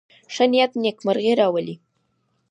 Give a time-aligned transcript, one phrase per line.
[0.33, 1.75] ښه نيت نېکمرغي راولي.